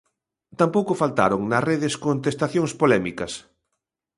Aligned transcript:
Tampouco 0.59 0.99
faltaron 1.01 1.41
nas 1.51 1.65
redes 1.69 1.93
contestacións 2.05 2.71
polémicas. 2.81 3.33